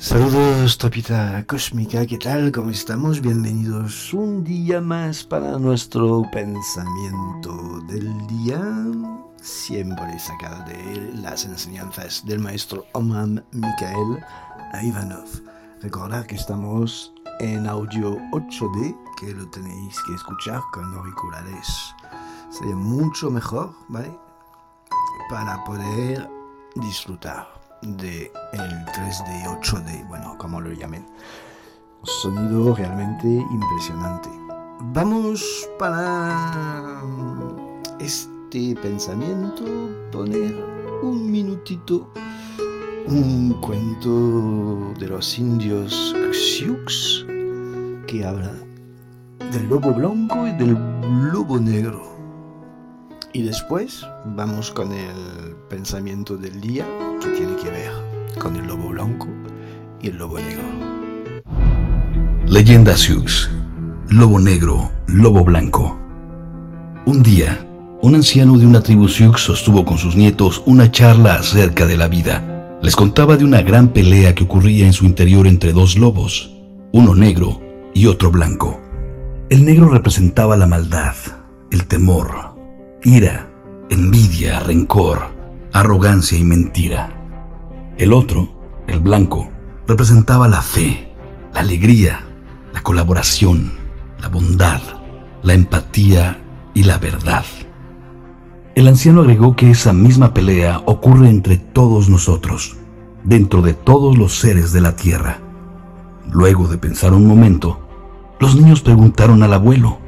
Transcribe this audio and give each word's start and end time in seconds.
Saludos, 0.00 0.78
tropita 0.78 1.44
cósmica, 1.46 2.06
¿qué 2.06 2.16
tal? 2.16 2.50
¿Cómo 2.52 2.70
estamos? 2.70 3.20
Bienvenidos 3.20 4.14
un 4.14 4.42
día 4.42 4.80
más 4.80 5.24
para 5.24 5.58
nuestro 5.58 6.22
pensamiento 6.32 7.80
del 7.86 8.26
día, 8.26 8.62
siempre 9.42 10.18
sacado 10.18 10.64
de 10.64 11.12
las 11.16 11.44
enseñanzas 11.44 12.24
del 12.24 12.38
maestro 12.38 12.86
Omam 12.94 13.42
Mikhail 13.52 14.24
Ivanov. 14.82 15.28
Recordad 15.82 16.24
que 16.24 16.36
estamos 16.36 17.12
en 17.38 17.66
audio 17.66 18.16
8D, 18.32 18.96
que 19.20 19.34
lo 19.34 19.46
tenéis 19.50 19.98
que 20.06 20.14
escuchar 20.14 20.62
con 20.72 20.94
auriculares. 20.94 21.94
Sería 22.48 22.74
mucho 22.74 23.30
mejor, 23.30 23.74
¿vale? 23.88 24.10
Para 25.28 25.62
poder 25.64 26.26
disfrutar 26.76 27.59
de 27.82 28.30
el 28.52 28.84
3D, 28.86 29.60
8D, 29.60 30.08
bueno, 30.08 30.36
como 30.38 30.60
lo 30.60 30.72
llamen. 30.72 31.06
Sonido 32.02 32.74
realmente 32.74 33.26
impresionante. 33.28 34.30
Vamos 34.92 35.68
para 35.78 37.02
este 37.98 38.74
pensamiento 38.76 39.64
poner 40.10 40.54
un 41.02 41.30
minutito 41.30 42.10
un 43.06 43.54
cuento 43.60 44.94
de 44.98 45.08
los 45.08 45.38
indios 45.38 46.14
Xiux 46.32 47.26
que 48.06 48.24
habla 48.24 48.52
del 49.52 49.68
lobo 49.68 49.92
blanco 49.92 50.46
y 50.46 50.52
del 50.52 50.76
lobo 51.32 51.58
negro. 51.58 52.09
Y 53.32 53.42
después 53.42 54.04
vamos 54.24 54.72
con 54.72 54.92
el 54.92 55.54
pensamiento 55.68 56.36
del 56.36 56.60
día 56.60 56.84
que 57.22 57.28
tiene 57.28 57.54
que 57.56 57.70
ver 57.70 57.92
con 58.40 58.56
el 58.56 58.66
lobo 58.66 58.88
blanco 58.88 59.28
y 60.02 60.08
el 60.08 60.18
lobo 60.18 60.38
negro. 60.38 60.64
Leyenda 62.46 62.96
Sioux. 62.96 63.48
Lobo 64.08 64.40
negro, 64.40 64.90
lobo 65.06 65.44
blanco. 65.44 65.96
Un 67.06 67.22
día, 67.22 67.64
un 68.02 68.16
anciano 68.16 68.58
de 68.58 68.66
una 68.66 68.82
tribu 68.82 69.06
Sioux 69.06 69.38
sostuvo 69.38 69.84
con 69.84 69.96
sus 69.96 70.16
nietos 70.16 70.64
una 70.66 70.90
charla 70.90 71.34
acerca 71.34 71.86
de 71.86 71.96
la 71.96 72.08
vida. 72.08 72.78
Les 72.82 72.96
contaba 72.96 73.36
de 73.36 73.44
una 73.44 73.62
gran 73.62 73.90
pelea 73.90 74.34
que 74.34 74.42
ocurría 74.42 74.86
en 74.86 74.92
su 74.92 75.04
interior 75.04 75.46
entre 75.46 75.72
dos 75.72 75.96
lobos, 75.96 76.52
uno 76.92 77.14
negro 77.14 77.60
y 77.94 78.06
otro 78.06 78.32
blanco. 78.32 78.80
El 79.50 79.64
negro 79.64 79.88
representaba 79.88 80.56
la 80.56 80.66
maldad, 80.66 81.14
el 81.70 81.86
temor, 81.86 82.49
ira, 83.02 83.48
envidia, 83.88 84.60
rencor, 84.60 85.22
arrogancia 85.72 86.38
y 86.38 86.44
mentira. 86.44 87.12
El 87.96 88.12
otro, 88.12 88.48
el 88.86 89.00
blanco, 89.00 89.50
representaba 89.86 90.48
la 90.48 90.60
fe, 90.60 91.12
la 91.54 91.60
alegría, 91.60 92.20
la 92.72 92.82
colaboración, 92.82 93.72
la 94.20 94.28
bondad, 94.28 94.80
la 95.42 95.54
empatía 95.54 96.42
y 96.74 96.84
la 96.84 96.98
verdad. 96.98 97.44
El 98.74 98.86
anciano 98.86 99.22
agregó 99.22 99.56
que 99.56 99.70
esa 99.70 99.92
misma 99.92 100.32
pelea 100.34 100.82
ocurre 100.84 101.28
entre 101.28 101.56
todos 101.56 102.08
nosotros, 102.08 102.76
dentro 103.24 103.62
de 103.62 103.74
todos 103.74 104.16
los 104.16 104.38
seres 104.38 104.72
de 104.72 104.80
la 104.80 104.94
tierra. 104.94 105.38
Luego 106.30 106.68
de 106.68 106.78
pensar 106.78 107.12
un 107.12 107.26
momento, 107.26 107.80
los 108.38 108.56
niños 108.56 108.80
preguntaron 108.82 109.42
al 109.42 109.54
abuelo, 109.54 109.98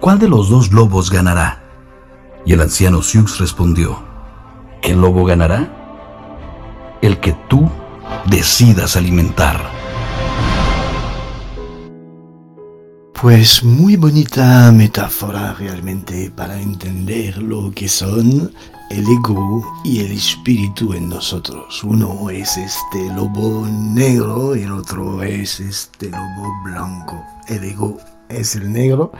¿cuál 0.00 0.18
de 0.18 0.28
los 0.28 0.50
dos 0.50 0.72
lobos 0.72 1.10
ganará? 1.10 1.59
Y 2.44 2.52
el 2.54 2.60
anciano 2.60 3.02
Sioux 3.02 3.38
respondió, 3.38 4.02
¿qué 4.82 4.94
lobo 4.94 5.24
ganará? 5.24 6.98
El 7.02 7.20
que 7.20 7.34
tú 7.48 7.70
decidas 8.26 8.96
alimentar. 8.96 9.60
Pues 13.20 13.62
muy 13.62 13.96
bonita 13.96 14.72
metáfora 14.72 15.52
realmente 15.52 16.30
para 16.30 16.58
entender 16.58 17.36
lo 17.36 17.70
que 17.70 17.86
son 17.86 18.50
el 18.90 19.06
ego 19.06 19.62
y 19.84 20.00
el 20.00 20.12
espíritu 20.12 20.94
en 20.94 21.10
nosotros. 21.10 21.84
Uno 21.84 22.30
es 22.30 22.56
este 22.56 23.14
lobo 23.14 23.66
negro 23.68 24.56
y 24.56 24.62
el 24.62 24.72
otro 24.72 25.22
es 25.22 25.60
este 25.60 26.08
lobo 26.08 26.50
blanco. 26.64 27.22
El 27.46 27.64
ego 27.64 27.98
es 28.30 28.56
el 28.56 28.72
negro 28.72 29.12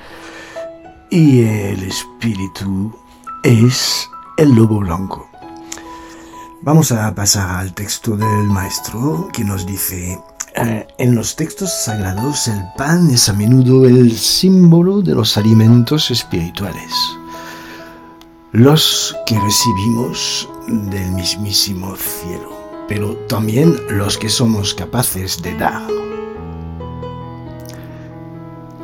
y 1.11 1.43
el 1.43 1.83
espíritu 1.83 2.97
es 3.43 4.11
el 4.37 4.55
lobo 4.55 4.81
blanco. 4.81 5.29
Vamos 6.63 6.93
a 6.93 7.15
pasar 7.15 7.61
al 7.61 7.73
texto 7.73 8.17
del 8.17 8.45
maestro 8.45 9.29
que 9.33 9.45
nos 9.45 9.65
dice, 9.65 10.21
eh, 10.55 10.87
en 10.99 11.15
los 11.15 11.37
textos 11.37 11.73
sagrados 11.73 12.49
el 12.49 12.63
pan 12.77 13.11
es 13.11 13.29
a 13.29 13.33
menudo 13.33 13.87
el 13.87 14.17
símbolo 14.17 15.01
de 15.01 15.15
los 15.15 15.39
alimentos 15.39 16.11
espirituales, 16.11 16.93
los 18.53 19.17
que 19.25 19.39
recibimos 19.41 20.49
del 20.69 21.11
mismísimo 21.13 21.97
cielo, 21.97 22.53
pero 22.89 23.15
también 23.27 23.75
los 23.89 24.19
que 24.19 24.29
somos 24.29 24.75
capaces 24.75 25.41
de 25.41 25.57
dar. 25.57 25.89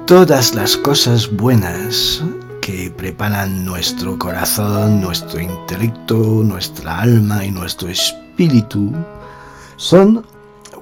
Todas 0.07 0.55
las 0.55 0.77
cosas 0.79 1.31
buenas 1.31 2.23
que 2.67 2.91
preparan 2.91 3.65
nuestro 3.65 4.19
corazón, 4.19 5.01
nuestro 5.01 5.41
intelecto, 5.41 6.17
nuestra 6.43 6.99
alma 6.99 7.45
y 7.45 7.53
nuestro 7.53 7.89
espíritu 7.89 8.93
son 9.77 10.27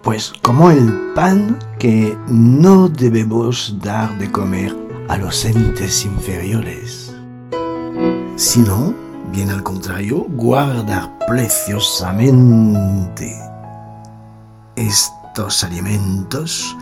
pues 0.03 0.33
como 0.41 0.71
el 0.71 1.12
pan 1.15 1.59
que 1.78 2.17
no 2.27 2.89
debemos 2.89 3.77
dar 3.83 4.17
de 4.17 4.33
comer 4.33 4.75
a 5.11 5.19
los 5.19 5.45
entes 5.45 6.06
inferiores, 6.06 7.15
sino, 8.37 8.95
bien 9.31 9.51
al 9.51 9.62
contrario, 9.62 10.25
guardar 10.31 11.19
preciosamente 11.28 13.39
estos 14.75 15.62
alimentos 15.62 16.75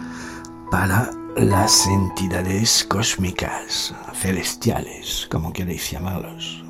para 0.71 1.11
las 1.37 1.87
entidades 1.87 2.85
cósmicas, 2.89 3.95
celestiales, 4.15 5.27
como 5.31 5.53
queréis 5.53 5.91
llamarlos. 5.91 6.63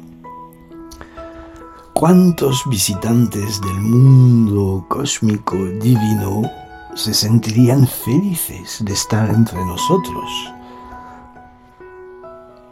¿Cuántos 1.93 2.63
visitantes 2.69 3.61
del 3.61 3.81
mundo 3.81 4.87
cósmico 4.89 5.57
divino 5.57 6.51
se 6.95 7.13
sentirían 7.13 7.87
felices 7.87 8.83
de 8.85 8.93
estar 8.93 9.29
entre 9.31 9.59
nosotros? 9.65 10.31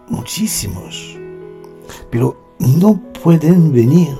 Muchísimos. 0.08 1.16
Pero 2.10 2.54
no 2.58 3.00
pueden 3.22 3.72
venir 3.72 4.16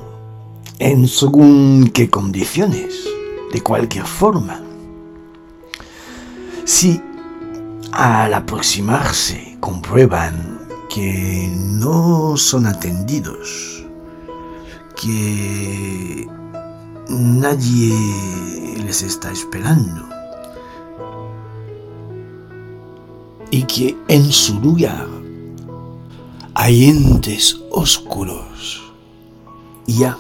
en 0.79 1.07
según 1.07 1.91
qué 1.93 2.11
condiciones, 2.11 3.05
de 3.53 3.61
cualquier 3.61 4.07
forma. 4.07 4.61
Si 6.65 7.01
al 7.93 8.35
aproximarse 8.35 9.57
comprueban 9.61 10.61
que 10.89 11.49
no 11.55 12.37
son 12.37 12.67
atendidos, 12.67 13.85
que 15.01 16.29
nadie 17.09 17.95
les 18.85 19.03
está 19.03 19.31
esperando 19.31 20.09
y 23.51 23.63
que 23.65 23.97
en 24.09 24.31
su 24.31 24.61
lugar 24.61 25.07
hay 26.55 26.89
entes 26.89 27.61
oscuros. 27.71 28.93
Ya 29.87 30.17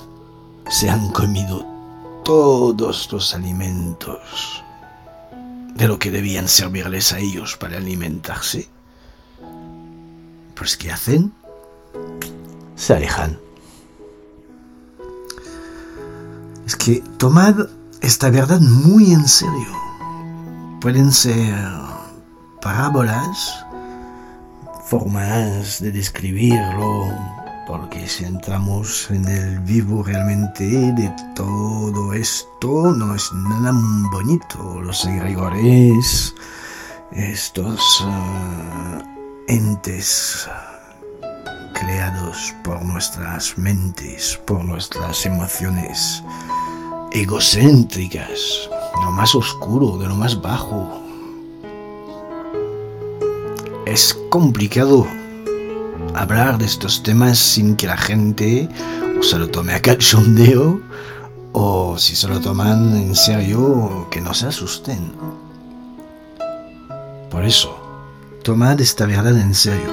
se 0.68 0.90
han 0.90 1.10
comido 1.10 1.64
todos 2.24 3.10
los 3.12 3.34
alimentos 3.34 4.62
de 5.74 5.88
lo 5.88 5.98
que 5.98 6.10
debían 6.10 6.48
servirles 6.48 7.12
a 7.12 7.18
ellos 7.18 7.56
para 7.56 7.78
alimentarse. 7.78 8.68
Pues 10.54 10.76
¿qué 10.76 10.92
hacen? 10.92 11.32
Se 12.76 12.94
alejan. 12.94 13.38
Es 16.66 16.76
que 16.76 17.02
tomad 17.18 17.56
esta 18.00 18.30
verdad 18.30 18.60
muy 18.60 19.12
en 19.12 19.26
serio. 19.26 19.72
Pueden 20.80 21.12
ser 21.12 21.54
parábolas, 22.62 23.64
formas 24.86 25.80
de 25.80 25.92
describirlo, 25.92 27.08
porque 27.70 28.08
si 28.08 28.24
entramos 28.24 29.08
en 29.12 29.24
el 29.28 29.60
vivo 29.60 30.02
realmente 30.02 30.64
de 30.64 31.14
todo 31.36 32.12
esto, 32.12 32.92
no 32.92 33.14
es 33.14 33.32
nada 33.32 33.70
bonito. 34.10 34.80
Los 34.82 35.04
egregores, 35.04 36.34
estos 37.12 38.00
uh, 38.00 39.02
entes 39.46 40.48
creados 41.72 42.52
por 42.64 42.82
nuestras 42.82 43.56
mentes, 43.56 44.40
por 44.46 44.64
nuestras 44.64 45.24
emociones 45.24 46.24
egocéntricas, 47.12 48.68
de 48.68 49.04
lo 49.04 49.12
más 49.12 49.32
oscuro, 49.36 49.96
de 49.96 50.08
lo 50.08 50.16
más 50.16 50.42
bajo. 50.42 51.00
Es 53.86 54.12
complicado 54.28 55.06
hablar 56.14 56.58
de 56.58 56.66
estos 56.66 57.02
temas 57.02 57.38
sin 57.38 57.76
que 57.76 57.86
la 57.86 57.96
gente 57.96 58.68
se 59.22 59.38
lo 59.38 59.48
tome 59.48 59.74
a 59.74 59.82
cachondeo 59.82 60.80
o 61.52 61.98
si 61.98 62.16
se 62.16 62.28
lo 62.28 62.40
toman 62.40 62.96
en 62.96 63.14
serio, 63.14 64.08
que 64.10 64.20
no 64.20 64.32
se 64.34 64.46
asusten. 64.46 65.12
Por 67.30 67.44
eso, 67.44 67.76
tomad 68.42 68.80
esta 68.80 69.06
verdad 69.06 69.36
en 69.38 69.54
serio. 69.54 69.90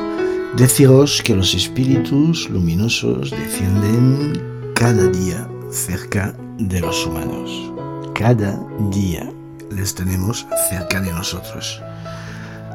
Deciros 0.55 1.21
que 1.21 1.35
los 1.35 1.53
espíritus 1.53 2.49
luminosos 2.49 3.31
defienden 3.31 4.71
cada 4.73 5.07
día 5.07 5.47
cerca 5.71 6.35
de 6.57 6.79
los 6.79 7.05
humanos. 7.05 7.71
Cada 8.15 8.59
día 8.91 9.29
les 9.71 9.93
tenemos 9.93 10.47
cerca 10.69 11.01
de 11.01 11.11
nosotros. 11.11 11.81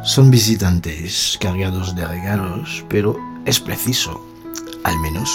Son 0.04 0.30
visitantes 0.30 1.38
cargados 1.40 1.94
de 1.94 2.06
regalos, 2.06 2.84
pero 2.88 3.16
es 3.44 3.58
preciso, 3.58 4.24
al 4.84 4.98
menos, 5.00 5.30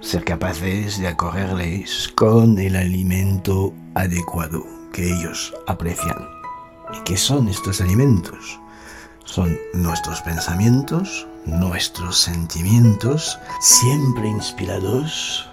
ser 0.00 0.24
capaces 0.24 0.98
de 0.98 1.08
acogerles 1.08 2.08
con 2.14 2.58
el 2.58 2.76
alimento 2.76 3.74
adecuado 3.94 4.64
que 4.92 5.12
ellos 5.12 5.54
aprecian. 5.66 6.26
¿Y 6.94 7.02
qué 7.04 7.16
son 7.16 7.48
estos 7.48 7.80
alimentos? 7.80 8.58
Son 9.24 9.58
nuestros 9.74 10.22
pensamientos, 10.22 11.26
nuestros 11.44 12.18
sentimientos, 12.18 13.38
siempre 13.60 14.28
inspirados 14.28 15.46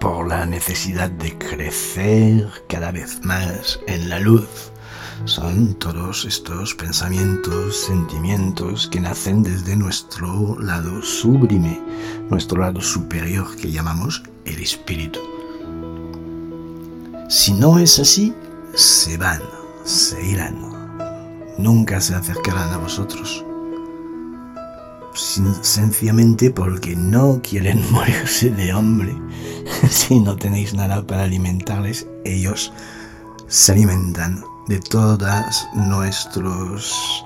por 0.00 0.26
la 0.26 0.46
necesidad 0.46 1.10
de 1.10 1.36
crecer 1.36 2.48
cada 2.68 2.92
vez 2.92 3.22
más 3.24 3.78
en 3.86 4.08
la 4.08 4.20
luz. 4.20 4.72
Son 5.24 5.74
todos 5.74 6.24
estos 6.24 6.74
pensamientos, 6.74 7.84
sentimientos 7.86 8.86
que 8.88 9.00
nacen 9.00 9.42
desde 9.42 9.76
nuestro 9.76 10.58
lado 10.58 11.02
sublime, 11.02 11.82
nuestro 12.30 12.60
lado 12.60 12.80
superior 12.80 13.54
que 13.56 13.70
llamamos 13.70 14.22
el 14.44 14.60
espíritu. 14.60 15.20
Si 17.28 17.52
no 17.52 17.78
es 17.78 17.98
así, 17.98 18.32
se 18.74 19.18
van, 19.18 19.42
se 19.84 20.24
irán, 20.24 20.56
nunca 21.58 22.00
se 22.00 22.14
acercarán 22.14 22.72
a 22.72 22.78
vosotros 22.78 23.44
sencillamente 25.62 26.50
porque 26.50 26.94
no 26.94 27.40
quieren 27.42 27.82
morirse 27.92 28.50
de 28.50 28.70
hambre. 28.70 29.16
si 29.90 30.20
no 30.20 30.36
tenéis 30.36 30.74
nada 30.74 31.06
para 31.06 31.24
alimentarles, 31.24 32.06
ellos 32.24 32.72
se 33.46 33.72
alimentan 33.72 34.44
de 34.68 34.78
todas 34.80 35.68
nuestros 35.74 37.24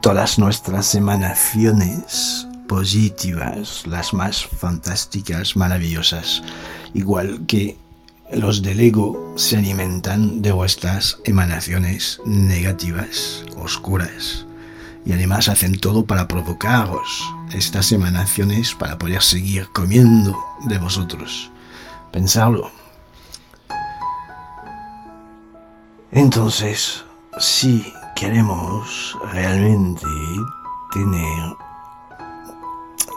todas 0.00 0.38
nuestras 0.38 0.94
emanaciones 0.94 2.46
positivas, 2.68 3.86
las 3.86 4.14
más 4.14 4.46
fantásticas, 4.46 5.56
maravillosas, 5.56 6.42
igual 6.94 7.44
que 7.46 7.76
los 8.32 8.62
del 8.62 8.80
ego 8.80 9.34
se 9.36 9.58
alimentan 9.58 10.40
de 10.40 10.52
vuestras 10.52 11.18
emanaciones 11.24 12.20
negativas, 12.24 13.44
oscuras 13.56 14.46
y 15.04 15.12
además 15.12 15.48
hacen 15.48 15.78
todo 15.78 16.06
para 16.06 16.26
provocaros 16.26 17.22
estas 17.52 17.92
emanaciones 17.92 18.74
para 18.74 18.98
poder 18.98 19.22
seguir 19.22 19.68
comiendo 19.74 20.38
de 20.64 20.78
vosotros. 20.78 21.50
Pensarlo. 22.10 22.83
Entonces, 26.14 27.04
si 27.40 27.92
queremos 28.14 29.18
realmente 29.32 30.06
tener 30.92 31.56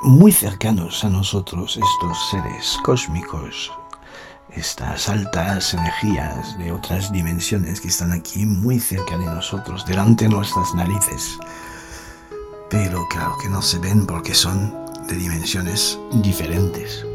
muy 0.02 0.32
cercanos 0.32 1.04
a 1.04 1.10
nosotros 1.10 1.78
estos 1.78 2.30
seres 2.32 2.76
cósmicos, 2.84 3.72
estas 4.50 5.10
altas 5.10 5.76
energías 5.76 6.58
de 6.58 6.72
otras 6.72 7.12
dimensiones 7.12 7.82
que 7.82 7.90
están 7.90 8.12
aquí 8.12 8.48
muy 8.48 8.80
cerca 8.80 9.16
de 9.16 9.26
nosotros, 9.26 9.86
delante 9.86 10.24
de 10.24 10.32
nuestras 10.32 10.74
narices, 10.74 11.38
pero 12.68 13.08
claro 13.10 13.36
que 13.40 13.48
no 13.48 13.62
se 13.62 13.78
ven 13.78 14.08
porque 14.08 14.34
son 14.34 14.74
de 15.08 15.16
dimensiones 15.16 16.00
diferentes. 16.24 17.06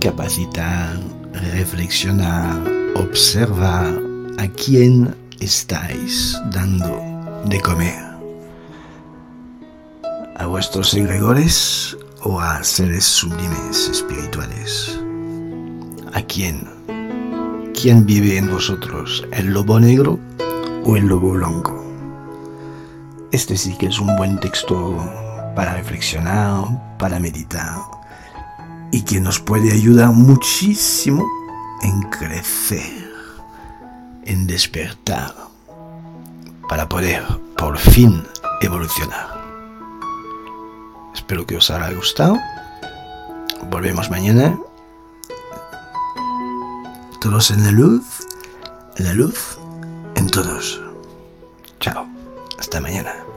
Recapacitar, 0.00 0.98
reflexionar, 1.38 2.60
observar 2.94 3.98
a 4.38 4.48
quién 4.48 5.14
estáis 5.40 6.36
dando 6.52 7.00
de 7.46 7.60
comer. 7.60 7.98
¿A 10.36 10.46
vuestros 10.46 10.94
egregores 10.94 11.96
o 12.22 12.40
a 12.40 12.62
seres 12.62 13.04
sublimes 13.04 13.88
espirituales? 13.88 14.98
¿A 16.12 16.22
quién? 16.22 16.68
¿Quién 17.80 18.04
vive 18.06 18.36
en 18.38 18.50
vosotros? 18.50 19.26
¿El 19.32 19.52
lobo 19.52 19.80
negro 19.80 20.18
o 20.84 20.96
el 20.96 21.06
lobo 21.06 21.32
blanco? 21.32 21.84
Este 23.32 23.56
sí 23.56 23.76
que 23.78 23.86
es 23.86 24.00
un 24.00 24.16
buen 24.16 24.38
texto 24.40 24.96
para 25.54 25.74
reflexionar, 25.74 26.96
para 26.98 27.18
meditar 27.18 27.97
y 28.90 29.02
que 29.02 29.20
nos 29.20 29.40
puede 29.40 29.72
ayudar 29.72 30.10
muchísimo 30.10 31.26
en 31.82 32.02
crecer, 32.02 33.12
en 34.24 34.46
despertar, 34.46 35.34
para 36.68 36.88
poder 36.88 37.22
por 37.56 37.78
fin 37.78 38.22
evolucionar. 38.60 39.38
Espero 41.14 41.46
que 41.46 41.56
os 41.56 41.70
haya 41.70 41.90
gustado. 41.92 42.38
Volvemos 43.70 44.10
mañana. 44.10 44.58
Todos 47.20 47.50
en 47.50 47.64
la 47.64 47.72
luz, 47.72 48.04
en 48.96 49.04
la 49.04 49.12
luz, 49.12 49.58
en 50.14 50.28
todos. 50.30 50.80
Chao. 51.80 52.06
Hasta 52.58 52.80
mañana. 52.80 53.27